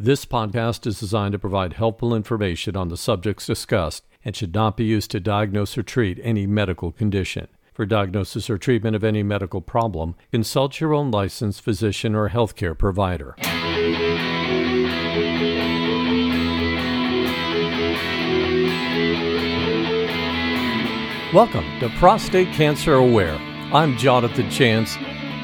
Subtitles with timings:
[0.00, 4.76] This podcast is designed to provide helpful information on the subjects discussed and should not
[4.76, 7.48] be used to diagnose or treat any medical condition.
[7.74, 12.78] For diagnosis or treatment of any medical problem, consult your own licensed physician or healthcare
[12.78, 13.34] provider.
[21.34, 23.34] Welcome to Prostate Cancer Aware.
[23.72, 24.96] I'm Jonathan Chance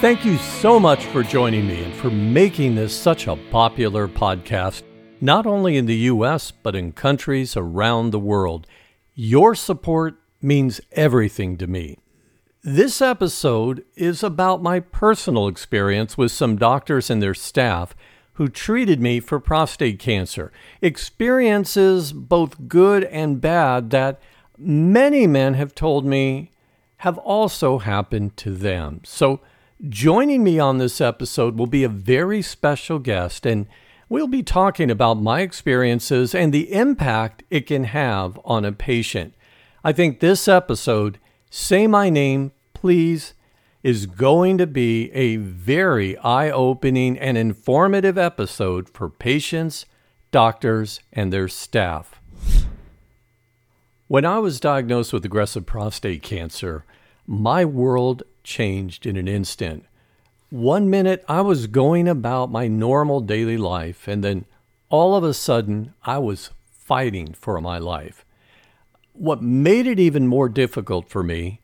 [0.00, 4.82] Thank you so much for joining me and for making this such a popular podcast,
[5.20, 8.66] not only in the U.S., but in countries around the world.
[9.14, 11.98] Your support means everything to me.
[12.62, 17.94] This episode is about my personal experience with some doctors and their staff
[18.32, 20.50] who treated me for prostate cancer.
[20.80, 24.18] Experiences both good and bad that
[24.56, 26.52] many men have told me
[26.96, 29.02] have also happened to them.
[29.04, 29.40] So,
[29.88, 33.66] Joining me on this episode will be a very special guest, and
[34.10, 39.32] we'll be talking about my experiences and the impact it can have on a patient.
[39.82, 41.18] I think this episode,
[41.48, 43.32] Say My Name, Please,
[43.82, 49.86] is going to be a very eye opening and informative episode for patients,
[50.30, 52.20] doctors, and their staff.
[54.08, 56.84] When I was diagnosed with aggressive prostate cancer,
[57.26, 59.84] my world changed in an instant.
[60.50, 64.44] One minute I was going about my normal daily life, and then
[64.88, 68.24] all of a sudden I was fighting for my life.
[69.12, 71.60] What made it even more difficult for me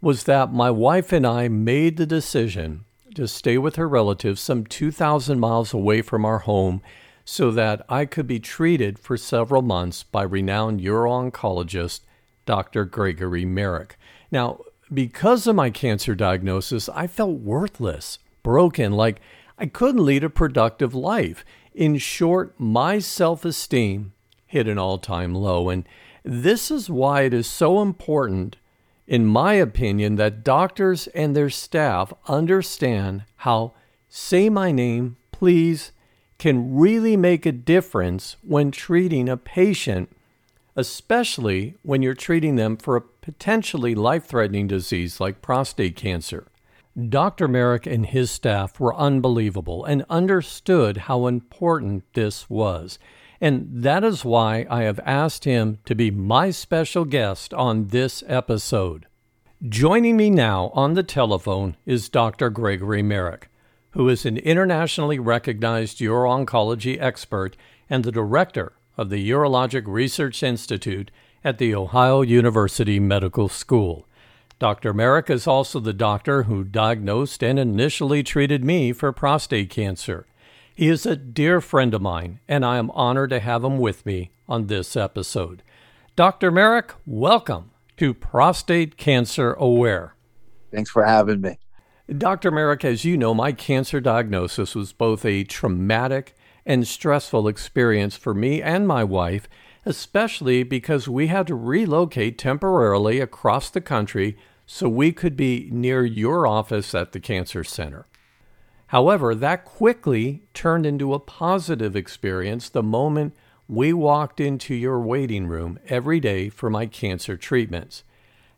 [0.00, 4.64] was that my wife and I made the decision to stay with her relatives some
[4.64, 6.80] 2,000 miles away from our home
[7.24, 12.00] so that I could be treated for several months by renowned uro-oncologist
[12.46, 12.84] Dr.
[12.84, 13.98] Gregory Merrick.
[14.30, 14.60] Now,
[14.92, 19.20] because of my cancer diagnosis, I felt worthless, broken, like
[19.58, 21.44] I couldn't lead a productive life.
[21.74, 24.12] In short, my self esteem
[24.46, 25.68] hit an all time low.
[25.68, 25.86] And
[26.24, 28.56] this is why it is so important,
[29.06, 33.72] in my opinion, that doctors and their staff understand how
[34.08, 35.92] Say My Name, Please
[36.38, 40.10] can really make a difference when treating a patient
[40.76, 46.46] especially when you're treating them for a potentially life threatening disease like prostate cancer.
[47.08, 47.48] Dr.
[47.48, 52.98] Merrick and his staff were unbelievable and understood how important this was.
[53.40, 58.22] And that is why I have asked him to be my special guest on this
[58.26, 59.06] episode.
[59.66, 62.50] Joining me now on the telephone is Dr.
[62.50, 63.48] Gregory Merrick,
[63.92, 67.56] who is an internationally recognized uro-oncology expert
[67.88, 71.10] and the director of the Urologic Research Institute
[71.42, 74.06] at The Ohio University Medical School.
[74.58, 74.92] Dr.
[74.92, 80.26] Merrick is also the doctor who diagnosed and initially treated me for prostate cancer.
[80.76, 84.04] He is a dear friend of mine, and I am honored to have him with
[84.04, 85.62] me on this episode.
[86.14, 86.50] Dr.
[86.50, 90.14] Merrick, welcome to Prostate Cancer Aware.
[90.70, 91.58] Thanks for having me.
[92.18, 92.50] Dr.
[92.50, 96.34] Merrick, as you know, my cancer diagnosis was both a traumatic
[96.64, 99.48] and stressful experience for me and my wife,
[99.84, 106.04] especially because we had to relocate temporarily across the country so we could be near
[106.04, 108.06] your office at the Cancer Center.
[108.88, 113.34] However, that quickly turned into a positive experience the moment
[113.68, 118.02] we walked into your waiting room every day for my cancer treatments.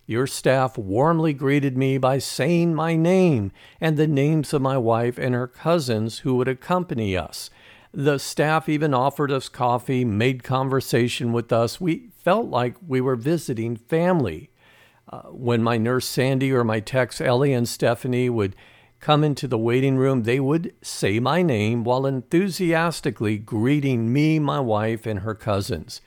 [0.06, 5.18] Your staff warmly greeted me by saying my name and the names of my wife
[5.18, 7.50] and her cousins who would accompany us
[7.92, 11.80] the staff even offered us coffee, made conversation with us.
[11.80, 14.50] We felt like we were visiting family.
[15.08, 18.56] Uh, when my nurse Sandy or my techs Ellie and Stephanie would
[19.00, 24.60] come into the waiting room, they would say my name while enthusiastically greeting me, my
[24.60, 26.00] wife, and her cousins.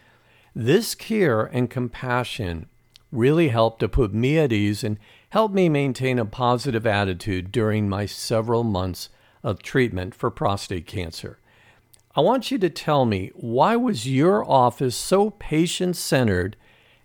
[0.55, 2.67] This care and compassion
[3.11, 4.97] really helped to put me at ease and
[5.29, 9.09] helped me maintain a positive attitude during my several months
[9.43, 11.37] of treatment for prostate cancer.
[12.17, 16.55] I want you to tell me why was your office so patient-centered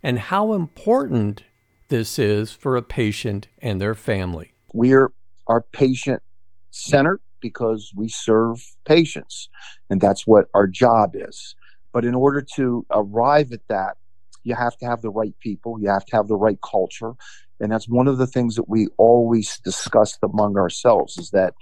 [0.05, 1.43] and how important
[1.89, 4.53] this is for a patient and their family.
[4.73, 5.11] We're
[5.49, 6.23] our patient
[6.71, 9.49] centered because we serve patients
[9.89, 11.57] and that's what our job is.
[11.93, 13.97] But in order to arrive at that,
[14.45, 17.15] you have to have the right people, you have to have the right culture,
[17.59, 21.55] and that's one of the things that we always discussed among ourselves is that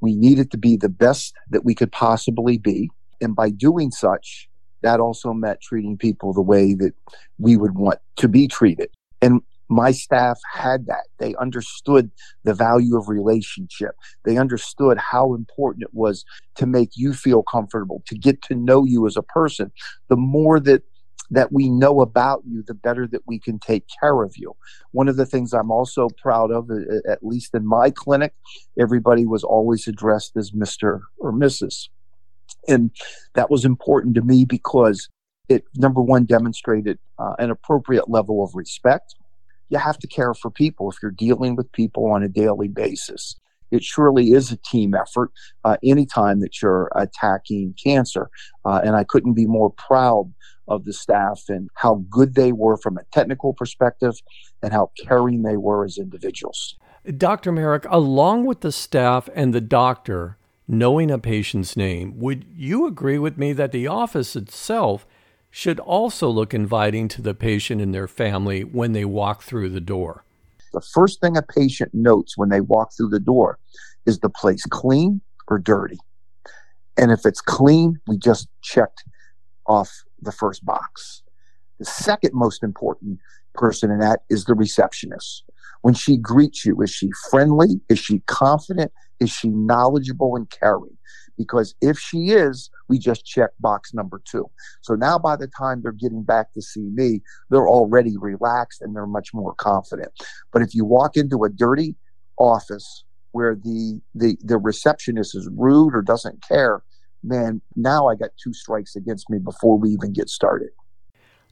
[0.00, 2.90] we needed to be the best that we could possibly be.
[3.20, 4.48] And by doing such,
[4.82, 6.94] that also meant treating people the way that
[7.38, 8.90] we would want to be treated.
[9.22, 11.08] And my staff had that.
[11.18, 12.10] They understood
[12.44, 13.96] the value of relationship.
[14.24, 16.24] They understood how important it was
[16.54, 19.72] to make you feel comfortable, to get to know you as a person.
[20.08, 20.82] The more that
[21.30, 24.54] that we know about you, the better that we can take care of you.
[24.92, 26.70] One of the things I'm also proud of,
[27.08, 28.32] at least in my clinic,
[28.78, 31.00] everybody was always addressed as Mr.
[31.18, 31.88] or Mrs.
[32.68, 32.90] And
[33.34, 35.08] that was important to me because
[35.48, 39.14] it, number one, demonstrated uh, an appropriate level of respect.
[39.68, 43.36] You have to care for people if you're dealing with people on a daily basis.
[43.70, 45.32] It surely is a team effort
[45.64, 48.30] uh, anytime that you're attacking cancer.
[48.64, 50.32] Uh, and I couldn't be more proud
[50.68, 54.14] of the staff and how good they were from a technical perspective
[54.62, 56.76] and how caring they were as individuals.
[57.16, 57.52] Dr.
[57.52, 63.18] Merrick, along with the staff and the doctor knowing a patient's name, would you agree
[63.18, 65.06] with me that the office itself
[65.50, 69.80] should also look inviting to the patient and their family when they walk through the
[69.80, 70.24] door?
[70.72, 73.58] The first thing a patient notes when they walk through the door
[74.04, 75.98] is the place clean or dirty.
[76.98, 79.04] And if it's clean, we just checked
[79.66, 79.90] off
[80.20, 81.22] the first box.
[81.78, 83.18] The second most important
[83.54, 85.44] person in that is the receptionist.
[85.82, 87.80] When she greets you, is she friendly?
[87.88, 88.92] Is she confident?
[89.20, 90.96] Is she knowledgeable and caring?
[91.36, 94.46] Because if she is, we just check box number two.
[94.80, 97.20] So now by the time they're getting back to see me,
[97.50, 100.12] they're already relaxed and they're much more confident.
[100.52, 101.94] But if you walk into a dirty
[102.38, 106.82] office where the, the, the receptionist is rude or doesn't care,
[107.22, 110.70] man, now I got two strikes against me before we even get started.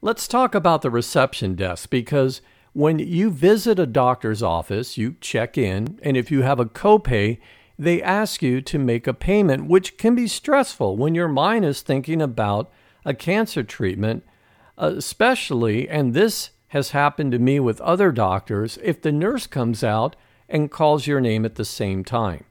[0.01, 2.41] Let's talk about the reception desk because
[2.75, 7.39] when you visit a doctor's office, you check in, and if you have a copay,
[7.79, 11.81] they ask you to make a payment, which can be stressful when your mind is
[11.81, 12.69] thinking about
[13.05, 14.25] a cancer treatment,
[14.77, 20.17] especially, and this has happened to me with other doctors, if the nurse comes out
[20.49, 22.43] and calls your name at the same time.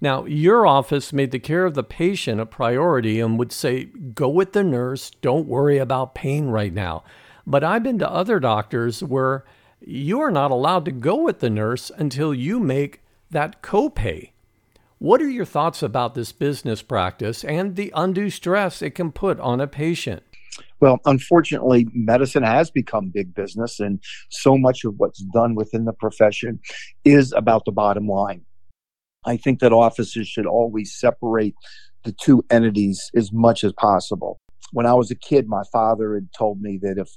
[0.00, 4.28] Now, your office made the care of the patient a priority and would say, go
[4.28, 7.04] with the nurse, don't worry about pain right now.
[7.46, 9.44] But I've been to other doctors where
[9.80, 14.30] you are not allowed to go with the nurse until you make that copay.
[14.98, 19.38] What are your thoughts about this business practice and the undue stress it can put
[19.40, 20.22] on a patient?
[20.80, 25.92] Well, unfortunately, medicine has become big business, and so much of what's done within the
[25.92, 26.60] profession
[27.04, 28.42] is about the bottom line.
[29.24, 31.54] I think that offices should always separate
[32.04, 34.38] the two entities as much as possible.
[34.74, 37.08] When I was a kid, my father had told me that if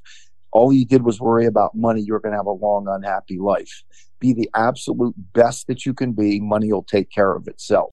[0.52, 3.84] all you did was worry about money, you're going to have a long, unhappy life.
[4.20, 7.90] Be the absolute best that you can be, money will take care of itself.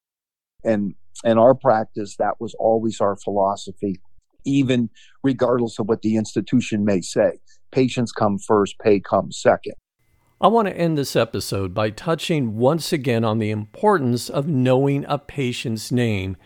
[0.64, 0.94] And
[1.24, 4.00] in our practice, that was always our philosophy,
[4.44, 4.90] even
[5.22, 7.38] regardless of what the institution may say.
[7.70, 9.74] Patients come first, pay comes second.
[10.42, 15.06] I want to end this episode by touching once again on the importance of knowing
[15.08, 16.36] a patient's name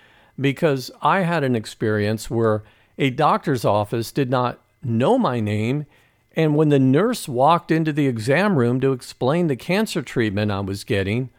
[0.41, 2.63] because I had an experience where
[2.99, 5.87] a doctor's office did not know my name.
[6.37, 10.61] And when the nurse walked into the exam room to explain the cancer treatment I
[10.61, 11.31] was getting,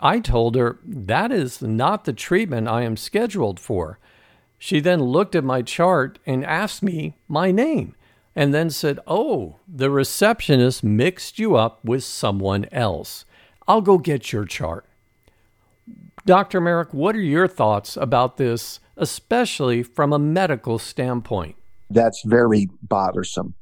[0.00, 3.98] I told her that is not the treatment I am scheduled for.
[4.58, 7.94] She then looked at my chart and asked me my name
[8.34, 13.24] and then said, Oh, the receptionist mixed you up with someone else.
[13.68, 14.85] I'll go get your chart.
[16.24, 16.60] Dr.
[16.60, 21.56] Merrick, what are your thoughts about this, especially from a medical standpoint?
[21.88, 23.54] That's very bothersome.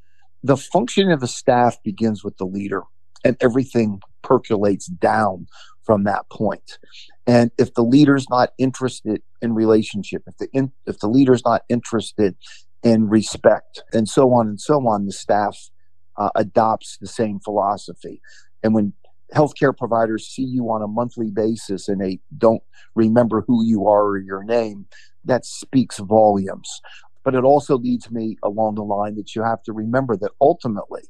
[0.43, 2.83] The function of the staff begins with the leader,
[3.25, 5.47] and everything percolates down
[5.83, 6.79] from that point.
[7.27, 11.63] And if the leader's not interested in relationship, if the in, if the leader's not
[11.69, 12.37] interested
[12.85, 15.07] in respect, and so on and so on.
[15.07, 15.71] The staff
[16.17, 18.21] uh, adopts the same philosophy.
[18.63, 18.93] And when
[19.35, 22.63] healthcare providers see you on a monthly basis and they don't
[22.95, 24.87] remember who you are or your name,
[25.25, 26.81] that speaks volumes.
[27.25, 31.03] But it also leads me along the line that you have to remember that ultimately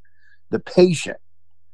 [0.50, 1.18] the patient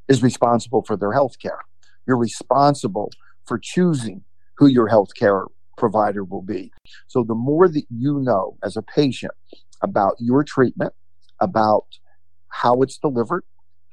[0.08, 1.58] is responsible for their healthcare.
[2.06, 3.10] You're responsible
[3.44, 4.22] for choosing
[4.54, 6.72] who your healthcare provider will be.
[7.06, 9.32] So the more that you know as a patient
[9.82, 10.92] about your treatment,
[11.40, 11.86] about
[12.48, 13.44] how it's delivered,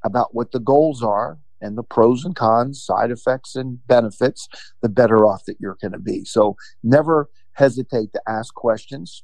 [0.04, 4.48] about what the goals are, and the pros and cons, side effects and benefits,
[4.82, 6.24] the better off that you're going to be.
[6.26, 9.24] So never hesitate to ask questions.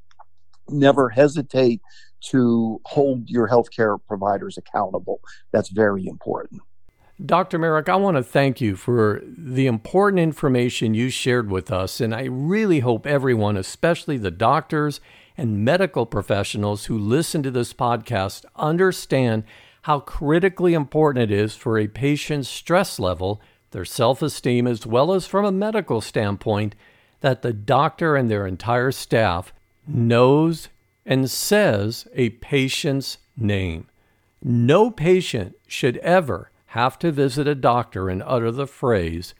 [0.69, 1.81] Never hesitate
[2.21, 5.19] to hold your healthcare providers accountable.
[5.51, 6.61] That's very important.
[7.23, 7.59] Dr.
[7.59, 12.01] Merrick, I want to thank you for the important information you shared with us.
[12.01, 14.99] And I really hope everyone, especially the doctors
[15.37, 19.43] and medical professionals who listen to this podcast understand
[19.83, 25.13] how critically important it is for a patient's stress level, their self esteem, as well
[25.13, 26.73] as from a medical standpoint,
[27.19, 29.53] that the doctor and their entire staff
[29.85, 30.69] knows
[31.05, 33.87] and says a patient's name.
[34.41, 39.33] No patient should ever have to visit a doctor and utter the phrase,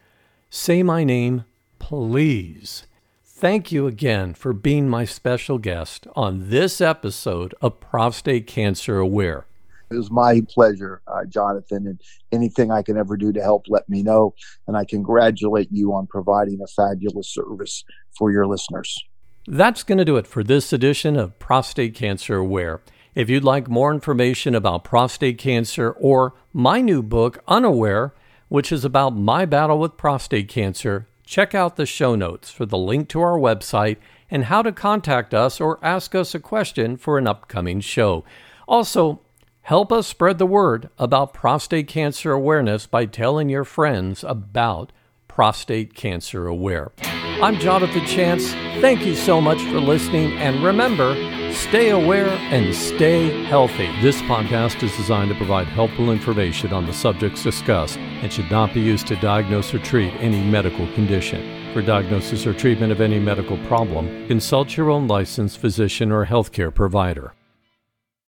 [0.50, 1.46] Say my name,
[1.80, 2.86] please.
[3.24, 9.46] Thank you again for being my special guest on this episode of Prostate Cancer Aware.
[9.94, 13.88] It was my pleasure, uh, Jonathan, and anything I can ever do to help, let
[13.88, 14.34] me know.
[14.68, 17.84] And I congratulate you on providing a fabulous service
[18.18, 19.04] for your listeners.
[19.48, 22.82] That's going to do it for this edition of Prostate Cancer Aware.
[23.14, 28.14] If you'd like more information about prostate cancer or my new book, Unaware,
[28.48, 32.78] which is about my battle with prostate cancer, check out the show notes for the
[32.78, 33.98] link to our website
[34.32, 38.24] and how to contact us or ask us a question for an upcoming show.
[38.68, 39.22] Also,
[39.68, 44.92] Help us spread the word about prostate cancer awareness by telling your friends about
[45.30, 46.92] Prostate Cancer Aware.
[47.42, 48.52] I'm Jonathan Chance.
[48.82, 51.16] Thank you so much for listening, and remember,
[51.54, 53.90] stay aware and stay healthy.
[54.02, 58.74] This podcast is designed to provide helpful information on the subjects discussed and should not
[58.74, 61.74] be used to diagnose or treat any medical condition.
[61.74, 66.76] For diagnosis or treatment of any medical problem, consult your own licensed physician or healthcare
[66.76, 67.34] provider.